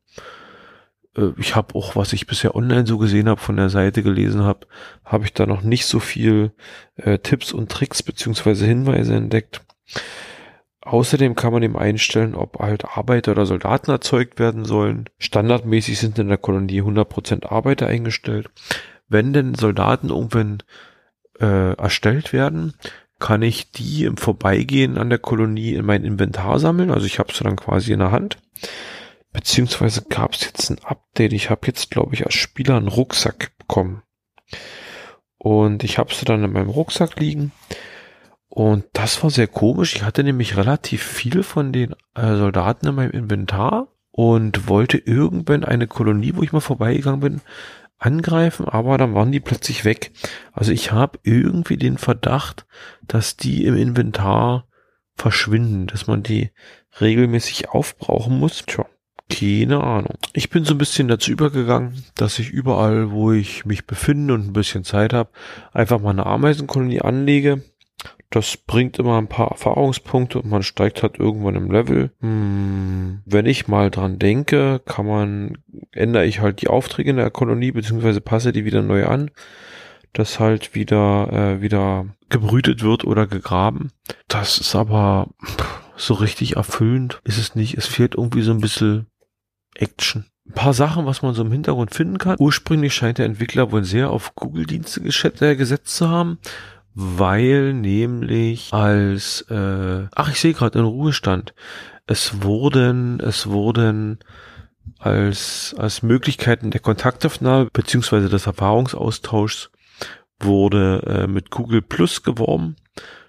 Äh, 1.16 1.30
ich 1.38 1.56
habe 1.56 1.76
auch, 1.76 1.96
was 1.96 2.14
ich 2.14 2.26
bisher 2.26 2.56
online 2.56 2.88
so 2.88 2.98
gesehen 2.98 3.30
habe, 3.30 3.42
von 3.42 3.58
der 3.58 3.70
Seite 3.70 4.02
gelesen 4.02 4.44
habe, 4.44 4.68
habe 5.04 5.26
ich 5.26 5.34
da 5.34 5.46
noch 5.46 5.62
nicht 5.62 5.86
so 5.86 6.00
viel 6.00 6.52
äh, 6.96 7.20
Tipps 7.20 7.52
und 7.52 7.70
Tricks 7.70 8.02
beziehungsweise 8.02 8.66
Hinweise 8.66 9.14
entdeckt. 9.16 9.62
Außerdem 10.84 11.36
kann 11.36 11.54
man 11.54 11.62
eben 11.62 11.78
einstellen, 11.78 12.34
ob 12.34 12.60
halt 12.60 12.86
Arbeiter 12.86 13.34
oder 13.34 13.46
Soldaten 13.46 13.92
erzeugt 13.92 14.40
werden 14.40 14.66
sollen. 14.66 15.10
Standardmäßig 15.20 16.00
sind 16.00 16.18
in 16.18 16.28
der 16.28 16.40
Kolonie 16.40 16.82
100% 16.82 17.46
Arbeiter 17.46 17.86
eingestellt. 17.86 18.50
Wenn 19.12 19.34
denn 19.34 19.56
Soldaten 19.56 20.10
irgendwann 20.10 20.64
äh, 21.40 21.74
erstellt 21.74 22.32
werden, 22.32 22.74
kann 23.20 23.42
ich 23.42 23.72
die 23.72 24.06
im 24.06 24.18
Vorbeigehen 24.18 24.98
an 24.98 25.10
der 25.10 25.20
Kolonie 25.20 25.74
in 25.74 25.86
mein 25.86 26.06
Inventar 26.06 26.60
sammeln. 26.60 26.92
Also 26.92 27.06
ich 27.06 27.20
habe 27.20 27.34
sie 27.34 27.44
dann 27.44 27.58
quasi 27.58 27.92
in 27.92 28.00
der 28.00 28.12
Hand. 28.12 28.38
Beziehungsweise 29.34 30.04
gab 30.04 30.34
es 30.34 30.46
jetzt 30.46 30.70
ein 30.70 30.80
Update. 30.84 31.34
Ich 31.34 31.50
habe 31.50 31.68
jetzt, 31.68 31.92
glaube 31.92 32.16
ich, 32.16 32.26
als 32.26 32.36
Spieler 32.36 32.78
einen 32.78 32.88
Rucksack 32.88 33.52
bekommen. 33.58 34.02
Und 35.38 35.84
ich 35.84 35.98
habe 35.98 36.14
sie 36.14 36.26
dann 36.26 36.44
in 36.44 36.54
meinem 36.54 36.70
Rucksack 36.70 37.20
liegen. 37.20 37.52
Und 38.48 38.86
das 38.94 39.22
war 39.24 39.30
sehr 39.30 39.48
komisch. 39.48 39.96
Ich 39.96 40.04
hatte 40.04 40.24
nämlich 40.24 40.56
relativ 40.56 41.04
viel 41.04 41.44
von 41.44 41.74
den 41.74 41.96
äh, 42.16 42.36
Soldaten 42.36 42.88
in 42.88 42.96
meinem 42.96 43.12
Inventar 43.12 43.90
und 44.12 44.68
wollte 44.68 44.98
irgendwann 44.98 45.64
eine 45.64 45.88
Kolonie, 45.88 46.34
wo 46.36 46.44
ich 46.44 46.52
mal 46.52 46.60
vorbeigegangen 46.60 47.22
bin, 47.22 47.42
angreifen, 48.02 48.68
aber 48.68 48.98
dann 48.98 49.14
waren 49.14 49.32
die 49.32 49.40
plötzlich 49.40 49.86
weg. 49.86 50.12
Also 50.52 50.72
ich 50.72 50.92
habe 50.92 51.20
irgendwie 51.24 51.78
den 51.78 51.98
Verdacht, 51.98 52.66
dass 53.08 53.38
die 53.38 53.66
im 53.66 53.78
Inventar 53.78 54.68
verschwinden, 55.16 55.88
dass 55.88 56.08
man 56.08 56.24
die 56.24 56.50
regelmäßig 57.00 57.70
aufbrauchen 57.70 58.40
muss. 58.40 58.64
Tja, 58.66 58.86
keine 59.30 59.84
Ahnung. 59.84 60.18
Ich 60.34 60.50
bin 60.50 60.66
so 60.66 60.74
ein 60.74 60.80
bisschen 60.80 61.08
dazu 61.08 61.32
übergegangen, 61.32 62.04
dass 62.16 62.40
ich 62.40 62.50
überall, 62.50 63.12
wo 63.12 63.32
ich 63.32 63.66
mich 63.66 63.86
befinde 63.86 64.34
und 64.34 64.48
ein 64.48 64.54
bisschen 64.54 64.84
Zeit 64.84 65.14
habe, 65.14 65.30
einfach 65.72 66.02
mal 66.02 66.10
eine 66.10 66.26
Ameisenkolonie 66.26 67.02
anlege. 67.02 67.64
Das 68.32 68.56
bringt 68.56 68.98
immer 68.98 69.18
ein 69.18 69.28
paar 69.28 69.52
Erfahrungspunkte 69.52 70.40
und 70.40 70.50
man 70.50 70.64
steigt 70.64 71.04
halt 71.04 71.20
irgendwann 71.20 71.56
im 71.56 71.70
Level. 71.70 72.12
Hm, 72.22 73.22
wenn 73.26 73.46
ich 73.46 73.68
mal 73.68 73.92
dran 73.92 74.20
denke, 74.20 74.82
kann 74.86 75.06
man, 75.06 75.58
ändere 75.92 76.26
ich 76.26 76.40
halt 76.40 76.62
die 76.62 76.70
Aufträge 76.70 77.10
in 77.10 77.18
der 77.18 77.30
Kolonie, 77.30 77.72
beziehungsweise 77.72 78.22
passe 78.22 78.54
die 78.54 78.64
wieder 78.64 78.82
neu 78.82 79.06
an, 79.06 79.32
dass 80.14 80.40
halt 80.40 80.74
wieder, 80.74 81.32
äh, 81.32 81.62
wieder 81.62 82.06
gebrütet 82.30 82.84
wird 82.84 83.04
oder 83.04 83.28
gegraben. 83.28 83.92
Das 84.30 84.58
ist 84.60 84.76
aber 84.76 85.28
so 85.98 86.14
richtig 86.14 86.56
erfüllend 86.56 87.20
ist 87.26 87.38
es 87.38 87.56
nicht. 87.56 87.78
Es 87.78 87.86
fehlt 87.86 88.16
irgendwie 88.16 88.42
so 88.42 88.52
ein 88.52 88.62
bisschen 88.62 89.08
Action. 89.76 90.26
Ein 90.48 90.54
paar 90.54 90.74
Sachen, 90.74 91.06
was 91.06 91.22
man 91.22 91.34
so 91.34 91.44
im 91.44 91.52
Hintergrund 91.52 91.94
finden 91.94 92.18
kann. 92.18 92.38
Ursprünglich 92.40 92.94
scheint 92.94 93.20
der 93.20 93.26
Entwickler 93.26 93.72
wohl 93.72 93.84
sehr 93.84 94.10
auf 94.10 94.36
Google-Dienste 94.36 95.02
äh, 95.42 95.56
gesetzt 95.56 95.96
zu 95.96 96.10
haben, 96.10 96.40
weil 96.94 97.74
nämlich 97.74 98.74
als, 98.74 99.42
äh, 99.50 100.08
ach, 100.14 100.30
ich 100.30 100.40
sehe 100.40 100.54
gerade 100.54 100.80
in 100.80 100.86
Ruhestand, 100.86 101.54
es 102.08 102.42
wurden, 102.44 103.20
es 103.20 103.48
wurden 103.48 104.20
als, 105.00 105.76
als 105.78 106.04
Möglichkeiten 106.04 106.72
der 106.72 106.82
Kontaktaufnahme 106.82 107.70
beziehungsweise 107.72 108.30
des 108.30 108.46
Erfahrungsaustauschs 108.48 109.72
wurde 110.40 111.04
äh, 111.06 111.28
mit 111.28 111.52
Google 111.52 111.82
Plus 111.82 112.24
geworben. 112.24 112.76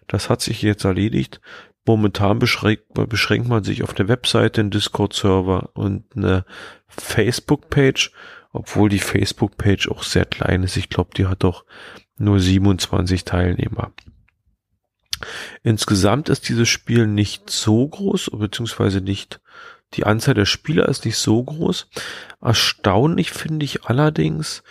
Das 0.08 0.28
hat 0.28 0.40
sich 0.40 0.62
jetzt 0.62 0.84
erledigt. 0.84 1.40
Momentan 1.84 2.38
beschränkt, 2.38 2.84
beschränkt 3.08 3.48
man 3.48 3.64
sich 3.64 3.82
auf 3.82 3.96
eine 3.96 4.08
Webseite, 4.08 4.60
einen 4.60 4.70
Discord-Server 4.70 5.70
und 5.74 6.04
eine 6.14 6.44
Facebook-Page, 6.88 8.12
obwohl 8.52 8.88
die 8.88 8.98
Facebook-Page 8.98 9.88
auch 9.88 10.02
sehr 10.02 10.24
klein 10.24 10.62
ist. 10.62 10.76
Ich 10.76 10.88
glaube, 10.88 11.10
die 11.16 11.26
hat 11.26 11.42
doch 11.42 11.64
nur 12.16 12.38
27 12.38 13.24
Teilnehmer. 13.24 13.92
Insgesamt 15.62 16.28
ist 16.28 16.48
dieses 16.48 16.68
Spiel 16.68 17.06
nicht 17.06 17.50
so 17.50 17.86
groß, 17.86 18.30
beziehungsweise 18.34 19.00
nicht, 19.00 19.40
die 19.94 20.04
Anzahl 20.04 20.34
der 20.34 20.46
Spieler 20.46 20.88
ist 20.88 21.04
nicht 21.04 21.18
so 21.18 21.42
groß. 21.42 21.88
Erstaunlich 22.40 23.30
finde 23.30 23.64
ich 23.64 23.84
allerdings, 23.84 24.62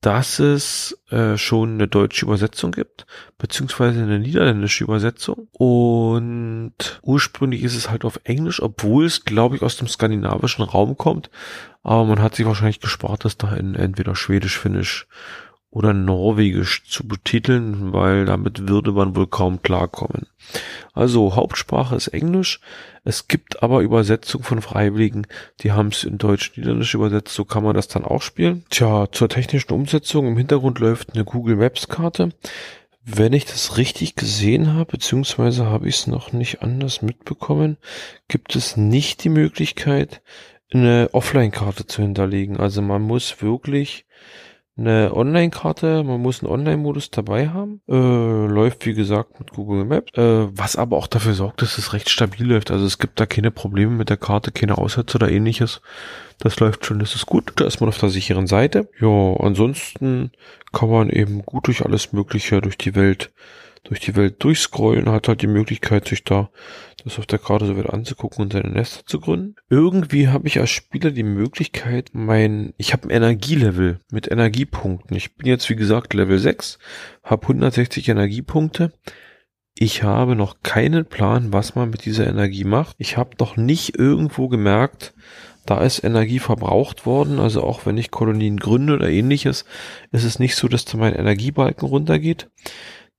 dass 0.00 0.38
es 0.38 0.98
äh, 1.10 1.36
schon 1.36 1.74
eine 1.74 1.86
deutsche 1.86 2.24
Übersetzung 2.24 2.72
gibt, 2.72 3.06
beziehungsweise 3.36 4.02
eine 4.02 4.18
niederländische 4.18 4.84
Übersetzung. 4.84 5.48
Und 5.52 7.00
ursprünglich 7.02 7.62
ist 7.62 7.76
es 7.76 7.90
halt 7.90 8.04
auf 8.04 8.18
Englisch, 8.24 8.62
obwohl 8.62 9.04
es, 9.04 9.24
glaube 9.24 9.56
ich, 9.56 9.62
aus 9.62 9.76
dem 9.76 9.88
skandinavischen 9.88 10.64
Raum 10.64 10.96
kommt. 10.96 11.30
Aber 11.82 12.04
man 12.04 12.22
hat 12.22 12.34
sich 12.34 12.46
wahrscheinlich 12.46 12.80
gespart, 12.80 13.24
das 13.24 13.36
da 13.36 13.54
in 13.54 13.74
entweder 13.74 14.16
Schwedisch, 14.16 14.58
Finnisch 14.58 15.06
oder 15.70 15.92
Norwegisch 15.92 16.84
zu 16.84 17.06
betiteln, 17.06 17.92
weil 17.92 18.24
damit 18.24 18.68
würde 18.68 18.92
man 18.92 19.14
wohl 19.14 19.28
kaum 19.28 19.62
klarkommen. 19.62 20.26
Also 20.94 21.36
Hauptsprache 21.36 21.94
ist 21.94 22.08
Englisch. 22.08 22.60
Es 23.04 23.28
gibt 23.28 23.62
aber 23.62 23.80
Übersetzung 23.80 24.42
von 24.42 24.62
Freiwilligen, 24.62 25.26
die 25.60 25.72
haben 25.72 25.88
es 25.88 26.04
in 26.04 26.18
Deutsch-Niederländisch 26.18 26.94
übersetzt, 26.94 27.34
so 27.34 27.44
kann 27.44 27.62
man 27.62 27.74
das 27.74 27.88
dann 27.88 28.04
auch 28.04 28.20
spielen. 28.20 28.64
Tja, 28.68 29.06
zur 29.12 29.28
technischen 29.28 29.72
Umsetzung 29.72 30.26
im 30.26 30.36
Hintergrund 30.36 30.80
läuft 30.80 31.14
eine 31.14 31.24
Google 31.24 31.56
Maps 31.56 31.88
Karte. 31.88 32.30
Wenn 33.04 33.32
ich 33.32 33.46
das 33.46 33.78
richtig 33.78 34.16
gesehen 34.16 34.74
habe, 34.74 34.92
beziehungsweise 34.92 35.66
habe 35.66 35.88
ich 35.88 35.96
es 35.96 36.06
noch 36.06 36.32
nicht 36.32 36.62
anders 36.62 37.00
mitbekommen, 37.00 37.78
gibt 38.28 38.54
es 38.56 38.76
nicht 38.76 39.24
die 39.24 39.30
Möglichkeit, 39.30 40.20
eine 40.72 41.08
Offline-Karte 41.12 41.86
zu 41.86 42.02
hinterlegen. 42.02 42.58
Also 42.58 42.82
man 42.82 43.02
muss 43.02 43.40
wirklich 43.40 44.04
eine 44.76 45.14
Online-Karte, 45.14 46.02
man 46.04 46.20
muss 46.20 46.42
einen 46.42 46.52
Online-Modus 46.52 47.10
dabei 47.10 47.48
haben. 47.48 47.82
Äh, 47.88 47.92
läuft 47.94 48.86
wie 48.86 48.94
gesagt 48.94 49.38
mit 49.38 49.50
Google 49.50 49.84
Maps, 49.84 50.12
äh, 50.14 50.48
was 50.56 50.76
aber 50.76 50.96
auch 50.96 51.06
dafür 51.06 51.34
sorgt, 51.34 51.62
dass 51.62 51.78
es 51.78 51.92
recht 51.92 52.08
stabil 52.08 52.46
läuft. 52.46 52.70
Also 52.70 52.86
es 52.86 52.98
gibt 52.98 53.20
da 53.20 53.26
keine 53.26 53.50
Probleme 53.50 53.92
mit 53.92 54.08
der 54.08 54.16
Karte, 54.16 54.52
keine 54.52 54.78
Aussätze 54.78 55.16
oder 55.16 55.30
ähnliches. 55.30 55.80
Das 56.38 56.58
läuft 56.60 56.86
schon, 56.86 56.98
das 56.98 57.14
ist 57.14 57.26
gut. 57.26 57.52
Da 57.56 57.66
ist 57.66 57.80
man 57.80 57.88
auf 57.88 57.98
der 57.98 58.08
sicheren 58.08 58.46
Seite. 58.46 58.88
Ja, 59.00 59.36
ansonsten 59.38 60.32
kann 60.72 60.90
man 60.90 61.10
eben 61.10 61.42
gut 61.42 61.66
durch 61.66 61.84
alles 61.84 62.12
Mögliche 62.12 62.60
durch 62.60 62.78
die 62.78 62.94
Welt 62.94 63.30
durch 63.84 64.00
die 64.00 64.16
Welt 64.16 64.42
durchscrollen, 64.42 65.10
hat 65.10 65.28
halt 65.28 65.42
die 65.42 65.46
Möglichkeit, 65.46 66.06
sich 66.06 66.24
da 66.24 66.50
das 67.04 67.18
auf 67.18 67.26
der 67.26 67.38
Karte 67.38 67.66
so 67.66 67.76
weit 67.76 67.88
anzugucken 67.88 68.42
und 68.44 68.52
seine 68.52 68.70
Nester 68.70 69.06
zu 69.06 69.20
gründen. 69.20 69.56
Irgendwie 69.68 70.28
habe 70.28 70.46
ich 70.46 70.60
als 70.60 70.70
Spieler 70.70 71.10
die 71.10 71.22
Möglichkeit, 71.22 72.10
mein, 72.12 72.74
ich 72.76 72.92
habe 72.92 73.08
ein 73.08 73.10
Energielevel 73.10 74.00
mit 74.10 74.30
Energiepunkten. 74.30 75.16
Ich 75.16 75.34
bin 75.34 75.46
jetzt, 75.46 75.70
wie 75.70 75.76
gesagt, 75.76 76.14
Level 76.14 76.38
6, 76.38 76.78
habe 77.22 77.42
160 77.42 78.08
Energiepunkte. 78.08 78.92
Ich 79.74 80.02
habe 80.02 80.36
noch 80.36 80.60
keinen 80.62 81.06
Plan, 81.06 81.52
was 81.52 81.74
man 81.74 81.90
mit 81.90 82.04
dieser 82.04 82.26
Energie 82.26 82.64
macht. 82.64 82.96
Ich 82.98 83.16
habe 83.16 83.30
noch 83.38 83.56
nicht 83.56 83.96
irgendwo 83.98 84.48
gemerkt, 84.48 85.14
da 85.66 85.82
ist 85.82 86.02
Energie 86.02 86.38
verbraucht 86.38 87.06
worden, 87.06 87.38
also 87.38 87.62
auch 87.62 87.86
wenn 87.86 87.96
ich 87.96 88.10
Kolonien 88.10 88.56
gründe 88.56 88.94
oder 88.94 89.08
ähnliches, 89.08 89.64
ist 90.10 90.24
es 90.24 90.38
nicht 90.38 90.56
so, 90.56 90.68
dass 90.68 90.84
da 90.84 90.98
mein 90.98 91.14
Energiebalken 91.14 91.86
runtergeht. 91.86 92.50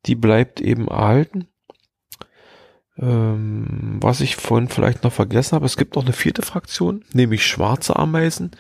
Die 0.06 0.16
bleibt 0.16 0.62
eben 0.62 0.88
erhalten. 0.88 1.48
Ähm, 2.98 3.98
was 4.02 4.22
ich 4.22 4.36
vorhin 4.36 4.68
vielleicht 4.68 5.04
noch 5.04 5.14
vergessen 5.14 5.56
habe, 5.56 5.66
es 5.66 5.78
gibt 5.78 5.96
noch 5.96 6.04
eine 6.04 6.14
vierte 6.14 6.42
Fraktion, 6.42 7.04
nämlich 7.14 7.46
schwarze 7.46 7.96
Ameisen. 7.96 8.52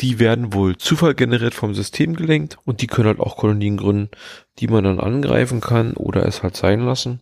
Die 0.00 0.18
werden 0.18 0.52
wohl 0.52 0.76
Zufall 0.76 1.14
generiert 1.14 1.54
vom 1.54 1.74
System 1.74 2.16
gelenkt 2.16 2.58
und 2.64 2.80
die 2.80 2.86
können 2.86 3.08
halt 3.08 3.20
auch 3.20 3.36
Kolonien 3.36 3.76
gründen, 3.76 4.10
die 4.58 4.66
man 4.66 4.84
dann 4.84 5.00
angreifen 5.00 5.60
kann 5.60 5.94
oder 5.94 6.26
es 6.26 6.42
halt 6.42 6.56
sein 6.56 6.80
lassen. 6.80 7.20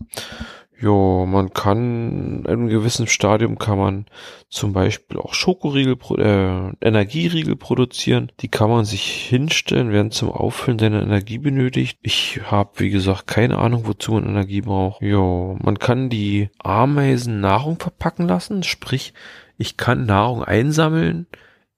Ja, 0.81 1.27
man 1.27 1.53
kann 1.53 2.41
in 2.41 2.47
einem 2.47 2.69
gewissen 2.69 3.07
Stadium 3.07 3.57
kann 3.57 3.79
man 3.79 4.07
zum 4.49 4.73
Beispiel 4.73 5.17
auch 5.17 5.33
Schokoriegel, 5.33 5.97
äh, 6.19 6.73
Energieriegel 6.85 7.55
produzieren. 7.55 8.33
Die 8.41 8.49
kann 8.49 8.69
man 8.69 8.85
sich 8.85 9.05
hinstellen, 9.05 9.93
werden 9.93 10.11
zum 10.11 10.31
Auffüllen 10.31 10.81
seiner 10.81 11.03
Energie 11.03 11.39
benötigt. 11.39 11.99
Ich 12.03 12.41
habe, 12.51 12.71
wie 12.79 12.91
gesagt, 12.91 13.29
keine 13.29 13.59
Ahnung, 13.59 13.87
wozu 13.87 14.13
man 14.13 14.27
Energie 14.27 14.63
braucht. 14.63 15.03
Ja, 15.03 15.21
man 15.63 15.79
kann 15.79 16.11
die 16.11 16.49
Ameisen 16.59 17.41
Nahrung 17.41 17.79
verpacken 17.79 18.27
lassen, 18.27 18.65
sprich, 18.65 19.15
ich 19.59 19.77
kann 19.77 20.07
Nahrung 20.07 20.43
einsammeln, 20.43 21.27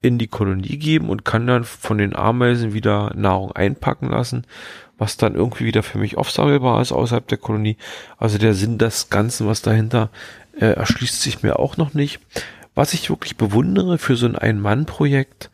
in 0.04 0.18
die 0.18 0.26
Kolonie 0.26 0.76
geben 0.76 1.08
und 1.08 1.24
kann 1.24 1.46
dann 1.46 1.64
von 1.64 1.98
den 1.98 2.14
Ameisen 2.14 2.74
wieder 2.74 3.12
Nahrung 3.14 3.52
einpacken 3.52 4.10
lassen 4.10 4.46
was 4.98 5.16
dann 5.16 5.34
irgendwie 5.34 5.64
wieder 5.64 5.82
für 5.82 5.98
mich 5.98 6.16
aufsammelbar 6.16 6.80
ist 6.80 6.92
außerhalb 6.92 7.26
der 7.26 7.38
Kolonie. 7.38 7.76
Also 8.18 8.38
der 8.38 8.54
Sinn 8.54 8.78
des 8.78 9.10
Ganzen, 9.10 9.46
was 9.46 9.62
dahinter 9.62 10.10
äh, 10.58 10.66
erschließt 10.66 11.20
sich 11.20 11.42
mir 11.42 11.58
auch 11.58 11.76
noch 11.76 11.94
nicht. 11.94 12.20
Was 12.74 12.94
ich 12.94 13.10
wirklich 13.10 13.36
bewundere 13.36 13.98
für 13.98 14.16
so 14.16 14.26
ein 14.26 14.36
Ein-Mann-Projekt, 14.36 15.50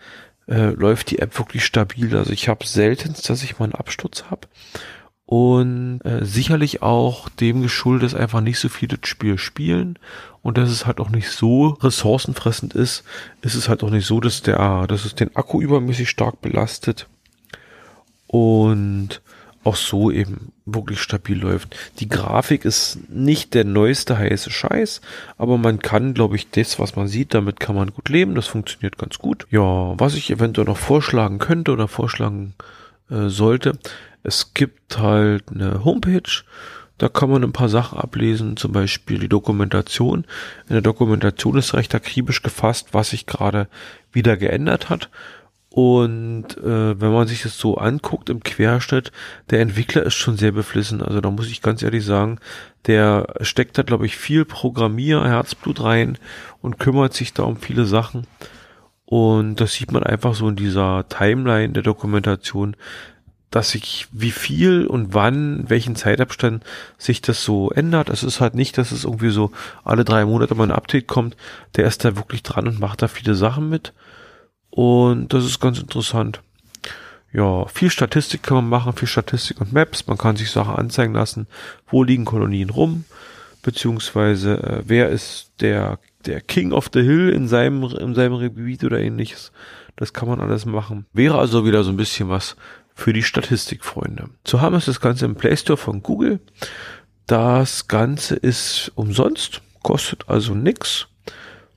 äh, 0.48 0.70
läuft 0.70 1.10
die 1.10 1.18
App 1.18 1.38
wirklich 1.38 1.64
stabil. 1.64 2.14
Also 2.16 2.32
ich 2.32 2.48
habe 2.48 2.66
selten, 2.66 3.14
dass 3.26 3.42
ich 3.42 3.58
mal 3.58 3.66
einen 3.66 3.74
Absturz 3.74 4.24
habe. 4.30 4.48
Und 5.30 6.00
äh, 6.00 6.24
sicherlich 6.24 6.82
auch 6.82 7.28
dem 7.28 7.62
geschuldet, 7.62 8.12
dass 8.12 8.20
einfach 8.20 8.40
nicht 8.40 8.58
so 8.58 8.68
viele 8.68 8.98
das 8.98 9.08
Spiel 9.08 9.38
spielen 9.38 9.96
und 10.42 10.58
dass 10.58 10.70
es 10.70 10.86
halt 10.86 10.98
auch 10.98 11.08
nicht 11.08 11.30
so 11.30 11.68
ressourcenfressend 11.80 12.74
ist, 12.74 13.04
ist 13.40 13.54
es 13.54 13.68
halt 13.68 13.84
auch 13.84 13.90
nicht 13.90 14.06
so, 14.06 14.18
dass 14.18 14.42
der, 14.42 14.88
dass 14.88 15.04
es 15.04 15.14
den 15.14 15.36
Akku 15.36 15.60
übermäßig 15.60 16.10
stark 16.10 16.40
belastet. 16.40 17.06
Und 18.26 19.22
auch 19.62 19.76
so 19.76 20.10
eben 20.10 20.50
wirklich 20.66 21.00
stabil 21.00 21.38
läuft. 21.38 21.76
Die 22.00 22.08
Grafik 22.08 22.64
ist 22.64 22.98
nicht 23.08 23.54
der 23.54 23.64
neueste 23.64 24.18
heiße 24.18 24.50
Scheiß, 24.50 25.00
aber 25.38 25.58
man 25.58 25.78
kann, 25.78 26.12
glaube 26.12 26.34
ich, 26.34 26.50
das, 26.50 26.80
was 26.80 26.96
man 26.96 27.06
sieht, 27.06 27.34
damit 27.34 27.60
kann 27.60 27.76
man 27.76 27.92
gut 27.92 28.08
leben. 28.08 28.34
Das 28.34 28.48
funktioniert 28.48 28.98
ganz 28.98 29.18
gut. 29.18 29.46
Ja, 29.52 29.94
was 29.96 30.14
ich 30.14 30.32
eventuell 30.32 30.66
noch 30.66 30.76
vorschlagen 30.76 31.38
könnte 31.38 31.70
oder 31.70 31.86
vorschlagen 31.86 32.54
äh, 33.10 33.28
sollte, 33.28 33.78
es 34.22 34.54
gibt 34.54 34.98
halt 34.98 35.44
eine 35.50 35.84
Homepage, 35.84 36.42
da 36.98 37.08
kann 37.08 37.30
man 37.30 37.42
ein 37.42 37.52
paar 37.52 37.70
Sachen 37.70 37.98
ablesen, 37.98 38.58
zum 38.58 38.72
Beispiel 38.72 39.18
die 39.18 39.28
Dokumentation. 39.28 40.26
In 40.68 40.74
der 40.74 40.82
Dokumentation 40.82 41.56
ist 41.56 41.72
recht 41.72 41.94
akribisch 41.94 42.42
gefasst, 42.42 42.88
was 42.92 43.10
sich 43.10 43.24
gerade 43.24 43.68
wieder 44.12 44.36
geändert 44.36 44.90
hat. 44.90 45.08
Und 45.70 46.58
äh, 46.58 47.00
wenn 47.00 47.12
man 47.12 47.26
sich 47.26 47.42
das 47.42 47.56
so 47.56 47.78
anguckt 47.78 48.28
im 48.28 48.42
Querschnitt, 48.42 49.12
der 49.48 49.60
Entwickler 49.60 50.02
ist 50.02 50.14
schon 50.14 50.36
sehr 50.36 50.52
beflissen. 50.52 51.00
Also 51.00 51.22
da 51.22 51.30
muss 51.30 51.48
ich 51.48 51.62
ganz 51.62 51.82
ehrlich 51.82 52.04
sagen, 52.04 52.38
der 52.86 53.34
steckt 53.40 53.78
da, 53.78 53.82
glaube 53.82 54.04
ich, 54.04 54.16
viel 54.16 54.44
Programmier, 54.44 55.24
Herzblut 55.24 55.82
rein 55.82 56.18
und 56.60 56.78
kümmert 56.78 57.14
sich 57.14 57.32
da 57.32 57.44
um 57.44 57.56
viele 57.56 57.86
Sachen. 57.86 58.26
Und 59.06 59.60
das 59.60 59.72
sieht 59.72 59.90
man 59.90 60.02
einfach 60.02 60.34
so 60.34 60.48
in 60.48 60.56
dieser 60.56 61.08
Timeline 61.08 61.72
der 61.72 61.82
Dokumentation, 61.82 62.76
dass 63.50 63.70
sich 63.70 64.06
wie 64.12 64.30
viel 64.30 64.86
und 64.86 65.12
wann, 65.12 65.68
welchen 65.68 65.96
Zeitabstand 65.96 66.64
sich 66.98 67.20
das 67.20 67.44
so 67.44 67.70
ändert. 67.70 68.08
Es 68.08 68.22
ist 68.22 68.40
halt 68.40 68.54
nicht, 68.54 68.78
dass 68.78 68.92
es 68.92 69.04
irgendwie 69.04 69.30
so 69.30 69.50
alle 69.84 70.04
drei 70.04 70.24
Monate 70.24 70.54
mal 70.54 70.64
ein 70.64 70.70
Update 70.70 71.08
kommt. 71.08 71.36
Der 71.76 71.86
ist 71.86 72.04
da 72.04 72.16
wirklich 72.16 72.42
dran 72.42 72.68
und 72.68 72.78
macht 72.78 73.02
da 73.02 73.08
viele 73.08 73.34
Sachen 73.34 73.68
mit. 73.68 73.92
Und 74.70 75.32
das 75.32 75.44
ist 75.44 75.60
ganz 75.60 75.80
interessant. 75.80 76.40
Ja, 77.32 77.66
viel 77.66 77.90
Statistik 77.90 78.42
kann 78.42 78.56
man 78.56 78.68
machen, 78.68 78.92
viel 78.92 79.08
Statistik 79.08 79.60
und 79.60 79.72
Maps. 79.72 80.06
Man 80.06 80.18
kann 80.18 80.36
sich 80.36 80.50
Sachen 80.50 80.76
anzeigen 80.76 81.14
lassen. 81.14 81.46
Wo 81.88 82.04
liegen 82.04 82.24
Kolonien 82.24 82.70
rum? 82.70 83.04
Beziehungsweise, 83.62 84.62
äh, 84.62 84.82
wer 84.86 85.10
ist 85.10 85.50
der, 85.60 85.98
der 86.24 86.40
King 86.40 86.72
of 86.72 86.90
the 86.92 87.02
Hill 87.02 87.30
in 87.30 87.48
seinem, 87.48 87.82
in 87.82 88.14
seinem 88.14 88.38
Gebiet 88.38 88.84
oder 88.84 89.00
ähnliches. 89.00 89.52
Das 89.96 90.12
kann 90.12 90.28
man 90.28 90.40
alles 90.40 90.66
machen. 90.66 91.06
Wäre 91.12 91.38
also 91.38 91.64
wieder 91.66 91.84
so 91.84 91.90
ein 91.90 91.96
bisschen 91.96 92.28
was 92.28 92.56
für 93.00 93.12
die 93.12 93.22
Statistikfreunde. 93.22 94.28
Zu 94.44 94.60
haben 94.60 94.76
ist 94.76 94.88
das 94.88 95.00
Ganze 95.00 95.24
im 95.24 95.34
Play 95.34 95.56
Store 95.56 95.76
von 95.76 96.02
Google. 96.02 96.40
Das 97.26 97.88
Ganze 97.88 98.36
ist 98.36 98.92
umsonst, 98.94 99.62
kostet 99.82 100.28
also 100.28 100.54
nix 100.54 101.06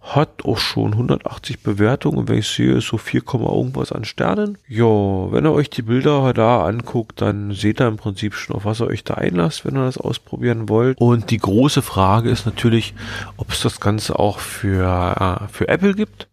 hat 0.03 0.43
auch 0.43 0.57
schon 0.57 0.91
180 0.91 1.63
Bewertungen 1.63 2.17
und 2.17 2.27
wenn 2.27 2.39
ich 2.39 2.49
sehe, 2.49 2.73
ist 2.73 2.87
so 2.87 2.97
4, 2.97 3.23
irgendwas 3.25 3.93
an 3.93 4.03
Sternen. 4.03 4.57
Ja, 4.67 4.85
wenn 5.31 5.45
ihr 5.45 5.53
euch 5.53 5.69
die 5.69 5.81
Bilder 5.81 6.33
da 6.33 6.65
anguckt, 6.65 7.21
dann 7.21 7.53
seht 7.53 7.79
ihr 7.79 7.87
im 7.87 7.95
Prinzip 7.95 8.33
schon, 8.33 8.57
auf 8.57 8.65
was 8.65 8.81
ihr 8.81 8.87
euch 8.87 9.05
da 9.05 9.13
einlasst, 9.13 9.63
wenn 9.63 9.77
ihr 9.77 9.85
das 9.85 9.97
ausprobieren 9.97 10.67
wollt. 10.67 10.99
Und 10.99 11.31
die 11.31 11.37
große 11.37 11.81
Frage 11.81 12.29
ist 12.29 12.45
natürlich, 12.45 12.93
ob 13.37 13.51
es 13.51 13.61
das 13.61 13.79
Ganze 13.79 14.19
auch 14.19 14.39
für, 14.39 15.39
äh, 15.41 15.47
für 15.47 15.69
Apple 15.69 15.93
gibt. 15.93 16.27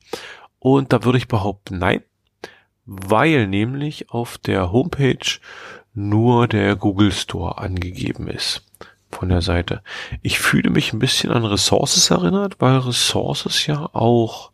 Und 0.59 0.93
da 0.93 1.05
würde 1.05 1.19
ich 1.19 1.29
behaupten, 1.29 1.79
nein, 1.79 2.03
weil 2.93 3.47
nämlich 3.47 4.11
auf 4.11 4.37
der 4.37 4.73
Homepage 4.73 5.39
nur 5.95 6.49
der 6.49 6.75
Google 6.75 7.13
Store 7.13 7.59
angegeben 7.59 8.27
ist 8.27 8.67
von 9.13 9.29
der 9.29 9.43
Seite. 9.43 9.83
Ich 10.23 10.41
fühle 10.41 10.71
mich 10.71 10.93
ein 10.93 10.99
bisschen 10.99 11.31
an 11.31 11.45
Resources 11.45 12.11
erinnert, 12.11 12.57
weil 12.59 12.79
Resources 12.79 13.65
ja 13.67 13.89
auch 13.93 14.51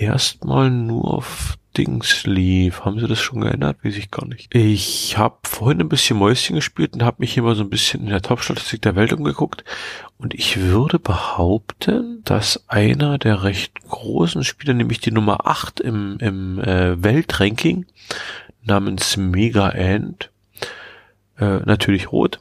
erstmal 0.00 0.70
nur 0.70 1.14
auf 1.14 1.58
Dings 1.76 2.26
lief. 2.26 2.84
Haben 2.84 2.98
sie 2.98 3.06
das 3.06 3.20
schon 3.20 3.42
geändert? 3.42 3.78
Weiß 3.84 3.96
ich 3.96 4.10
gar 4.10 4.26
nicht. 4.26 4.52
Ich 4.54 5.16
habe 5.16 5.38
vorhin 5.44 5.80
ein 5.80 5.88
bisschen 5.88 6.18
Mäuschen 6.18 6.56
gespielt 6.56 6.94
und 6.94 7.04
habe 7.04 7.18
mich 7.20 7.36
mal 7.36 7.54
so 7.54 7.62
ein 7.62 7.70
bisschen 7.70 8.02
in 8.02 8.08
der 8.08 8.22
Top-Statistik 8.22 8.82
der 8.82 8.96
Welt 8.96 9.12
umgeguckt. 9.12 9.64
Und 10.18 10.34
ich 10.34 10.58
würde 10.60 10.98
behaupten, 10.98 12.22
dass 12.24 12.68
einer 12.68 13.18
der 13.18 13.44
recht 13.44 13.80
großen 13.88 14.42
Spieler, 14.42 14.74
nämlich 14.74 15.00
die 15.00 15.12
Nummer 15.12 15.46
8 15.46 15.80
im, 15.80 16.18
im 16.18 16.58
äh, 16.60 17.02
Weltranking, 17.02 17.86
namens 18.62 19.16
Mega 19.16 19.70
End, 19.70 20.30
äh, 21.38 21.60
natürlich 21.64 22.10
rot, 22.10 22.40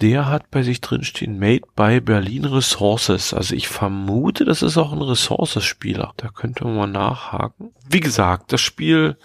der 0.00 0.26
hat 0.26 0.50
bei 0.50 0.62
sich 0.62 0.80
drinstehen 0.80 1.38
Made 1.38 1.66
by 1.74 2.00
Berlin 2.00 2.44
Resources. 2.44 3.32
Also 3.32 3.54
ich 3.54 3.68
vermute, 3.68 4.44
das 4.44 4.62
ist 4.62 4.76
auch 4.76 4.92
ein 4.92 5.00
Resources-Spieler. 5.00 6.12
Da 6.16 6.28
könnte 6.28 6.64
man 6.64 6.76
mal 6.76 6.86
nachhaken. 6.86 7.72
Wie 7.88 8.00
gesagt, 8.00 8.52
das 8.52 8.60
Spiel, 8.60 9.16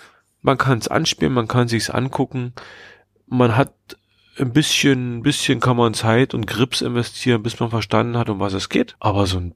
man 0.42 0.58
kann 0.58 0.78
es 0.78 0.88
anspielen, 0.88 1.34
man 1.34 1.48
kann 1.48 1.68
sich's 1.68 1.90
angucken. 1.90 2.54
Man 3.28 3.58
hat 3.58 3.74
ein 4.40 4.54
bisschen, 4.54 5.18
ein 5.18 5.24
bisschen 5.24 5.60
kann 5.60 5.78
man 5.78 5.94
Zeit 5.94 6.34
und 6.34 6.48
Grips 6.48 6.82
investieren, 6.82 7.44
bis 7.44 7.60
man 7.60 7.70
verstanden 7.70 8.18
hat, 8.18 8.30
um 8.30 8.40
was 8.40 8.54
es 8.54 8.70
geht. 8.70 8.96
Aber 9.00 9.28
so 9.28 9.40
ein 9.40 9.56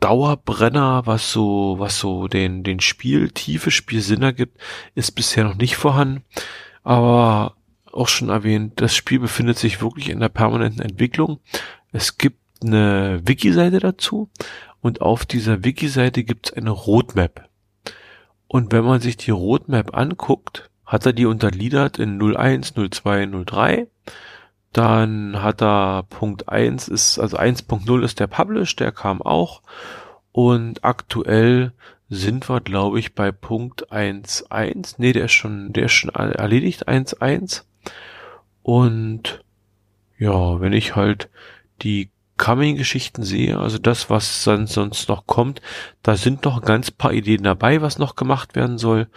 Dauerbrenner, 0.00 1.02
was 1.06 1.32
so, 1.32 1.76
was 1.78 1.98
so 1.98 2.28
den, 2.28 2.62
den 2.62 2.80
Spiel, 2.80 3.30
tiefe 3.30 3.70
Spielsinn 3.70 4.22
ergibt, 4.22 4.58
ist 4.94 5.12
bisher 5.12 5.44
noch 5.44 5.56
nicht 5.56 5.76
vorhanden. 5.76 6.24
Aber 6.82 7.54
auch 7.92 8.08
schon 8.08 8.28
erwähnt, 8.28 8.74
das 8.76 8.94
Spiel 8.94 9.18
befindet 9.18 9.58
sich 9.58 9.80
wirklich 9.80 10.08
in 10.08 10.20
der 10.20 10.28
permanenten 10.28 10.82
Entwicklung. 10.82 11.40
Es 11.92 12.18
gibt 12.18 12.38
eine 12.62 13.20
Wiki-Seite 13.24 13.80
dazu 13.80 14.28
und 14.80 15.00
auf 15.00 15.26
dieser 15.26 15.64
Wiki-Seite 15.64 16.24
gibt 16.24 16.46
es 16.46 16.52
eine 16.52 16.70
Roadmap. 16.70 17.48
Und 18.46 18.72
wenn 18.72 18.84
man 18.84 19.00
sich 19.00 19.16
die 19.16 19.30
Roadmap 19.30 19.96
anguckt, 19.96 20.70
hat 20.86 21.04
er 21.04 21.12
die 21.12 21.26
untergliedert 21.26 21.98
in 21.98 22.18
01, 22.20 22.72
02, 22.74 23.26
03. 23.44 23.88
Dann 24.72 25.42
hat 25.42 25.62
er 25.62 26.04
Punkt 26.04 26.48
1 26.48 26.88
ist, 26.88 27.18
also 27.18 27.36
1.0 27.36 28.02
ist 28.02 28.20
der 28.20 28.26
Publish, 28.26 28.74
der 28.76 28.92
kam 28.92 29.20
auch. 29.22 29.62
Und 30.32 30.84
aktuell 30.84 31.72
sind 32.08 32.48
wir, 32.48 32.60
glaube 32.60 32.98
ich, 32.98 33.14
bei 33.14 33.32
Punkt 33.32 33.92
1.1. 33.92 34.94
Nee, 34.98 35.12
der 35.12 35.26
ist 35.26 35.32
schon, 35.32 35.72
der 35.72 35.86
ist 35.86 35.92
schon 35.92 36.10
erledigt, 36.10 36.88
1.1. 36.88 37.64
Und 38.68 39.42
ja, 40.18 40.60
wenn 40.60 40.74
ich 40.74 40.94
halt 40.94 41.30
die 41.80 42.10
Coming-Geschichten 42.36 43.22
sehe, 43.22 43.58
also 43.58 43.78
das, 43.78 44.10
was 44.10 44.44
dann 44.44 44.66
sonst 44.66 45.08
noch 45.08 45.26
kommt, 45.26 45.62
da 46.02 46.18
sind 46.18 46.44
noch 46.44 46.60
ganz 46.60 46.90
paar 46.90 47.14
Ideen 47.14 47.44
dabei, 47.44 47.80
was 47.80 47.96
noch 47.96 48.14
gemacht 48.14 48.56
werden 48.56 48.76
soll. 48.76 49.08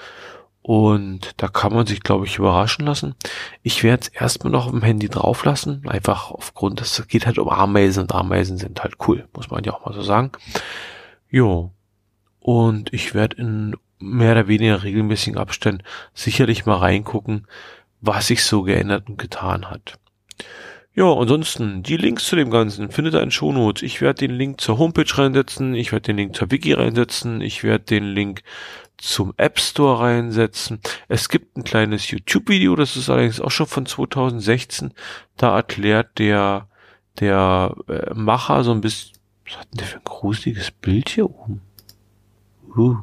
Und 0.62 1.32
da 1.36 1.50
kann 1.50 1.74
man 1.74 1.86
sich, 1.86 2.00
glaube 2.00 2.28
ich, 2.28 2.38
überraschen 2.38 2.86
lassen. 2.86 3.14
Ich 3.62 3.84
werde 3.84 4.04
es 4.04 4.08
erstmal 4.08 4.54
noch 4.54 4.68
auf 4.68 4.72
dem 4.72 4.84
Handy 4.84 5.10
drauf 5.10 5.44
lassen, 5.44 5.86
einfach 5.86 6.32
aufgrund, 6.32 6.80
es 6.80 7.06
geht 7.10 7.26
halt 7.26 7.38
um 7.38 7.50
Ameisen 7.50 8.04
und 8.04 8.16
Ameisen 8.16 8.58
sind 8.58 8.82
halt 8.82 8.94
cool, 9.06 9.28
muss 9.36 9.52
man 9.52 9.66
ja 9.66 9.74
auch 9.74 9.86
mal 9.86 9.94
so 9.94 10.02
sagen. 10.02 10.32
Jo. 11.30 11.74
Und 12.40 12.94
ich 12.94 13.14
werde 13.14 13.36
in 13.36 13.76
mehr 14.00 14.32
oder 14.32 14.48
weniger 14.48 14.82
regelmäßigen 14.82 15.38
Abständen 15.38 15.84
sicherlich 16.14 16.66
mal 16.66 16.78
reingucken, 16.78 17.48
was 18.02 18.28
sich 18.28 18.44
so 18.44 18.64
geändert 18.64 19.08
und 19.08 19.18
getan 19.18 19.70
hat. 19.70 20.00
Ja, 20.94 21.06
ansonsten, 21.06 21.84
die 21.84 21.96
Links 21.96 22.26
zu 22.26 22.36
dem 22.36 22.52
Ganzen 22.52 22.92
findet 22.92 23.14
ihr 23.14 23.22
in 23.22 23.32
Shownotes. 23.32 23.82
Ich 23.82 24.02
werde 24.02 24.28
den 24.28 24.36
Link 24.36 24.60
zur 24.60 24.78
Homepage 24.78 25.18
reinsetzen, 25.18 25.74
ich 25.74 25.94
werde 25.94 26.08
den 26.08 26.18
Link 26.18 26.36
zur 26.36 26.52
Wiki 26.52 26.74
reinsetzen, 26.74 27.40
ich 27.40 27.64
werde 27.64 27.86
den 27.86 28.04
Link 28.04 28.44
zum 28.98 29.34
App 29.38 29.58
Store 29.60 30.02
reinsetzen. 30.02 30.82
Es 31.08 31.30
gibt 31.30 31.56
ein 31.56 31.64
kleines 31.64 32.12
YouTube-Video, 32.12 32.76
das 32.76 32.98
ist 32.98 33.10
allerdings 33.10 33.40
auch 33.40 33.52
schon 33.52 33.68
von 33.68 33.86
2016. 33.86 34.94
Da 35.38 35.56
erklärt 35.56 36.20
der, 36.20 36.68
der 37.20 37.74
äh, 37.88 38.14
Macher 38.14 38.66
so 38.66 38.72
ein 38.72 38.82
bisschen, 38.82 39.18
was 39.46 39.58
hat 39.60 39.72
denn 39.72 39.78
der 39.78 39.88
für 39.88 39.98
ein 39.98 40.04
gruseliges 40.04 40.72
Bild 40.72 41.08
hier 41.08 41.30
oben? 41.30 41.62
Uh. 42.76 42.98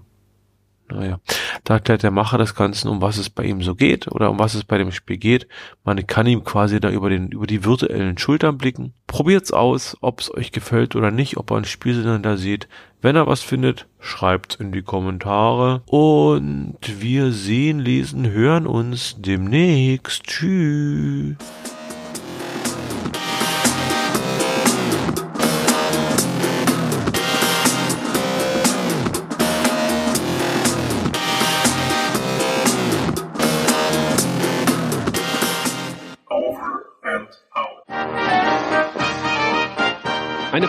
Naja, 0.91 1.21
da 1.69 1.75
erklärt 1.75 2.03
der 2.03 2.11
Macher 2.11 2.39
das 2.39 2.55
Ganze, 2.55 2.89
um 2.89 3.03
was 3.03 3.19
es 3.19 3.29
bei 3.29 3.45
ihm 3.45 3.61
so 3.63 3.75
geht 3.75 4.11
oder 4.11 4.31
um 4.31 4.39
was 4.39 4.55
es 4.55 4.65
bei 4.65 4.79
dem 4.79 4.91
Spiel 4.91 5.19
geht. 5.19 5.47
Man 5.85 6.07
kann 6.07 6.27
ihm 6.27 6.43
quasi 6.43 6.81
da 6.81 6.89
über, 6.89 7.11
den, 7.11 7.29
über 7.29 7.47
die 7.47 7.63
virtuellen 7.63 8.17
Schultern 8.17 8.57
blicken. 8.57 8.95
Probiert's 9.07 9.53
aus, 9.53 9.95
ob 10.01 10.21
es 10.21 10.33
euch 10.33 10.51
gefällt 10.51 10.97
oder 10.97 11.11
nicht, 11.11 11.37
ob 11.37 11.51
ihr 11.51 11.59
ein 11.59 11.67
Spielsinn 11.67 12.23
da 12.23 12.39
seht. 12.39 12.69
Wenn 13.03 13.17
er 13.17 13.27
was 13.27 13.43
findet, 13.43 13.87
schreibt 14.01 14.55
in 14.55 14.73
die 14.73 14.81
Kommentare. 14.81 15.83
Und 15.85 16.79
wir 16.81 17.33
sehen, 17.33 17.81
lesen, 17.81 18.31
hören 18.31 18.67
uns 18.67 19.17
demnächst. 19.19 20.23
Tschüss. 20.25 21.37